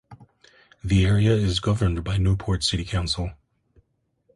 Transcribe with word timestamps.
The 0.83 1.05
area 1.05 1.35
is 1.35 1.59
governed 1.59 2.03
by 2.03 2.13
the 2.13 2.17
Newport 2.23 2.63
City 2.63 2.83
Council. 2.83 3.33